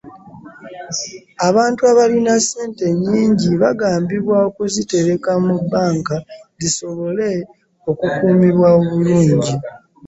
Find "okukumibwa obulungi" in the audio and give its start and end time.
7.89-9.53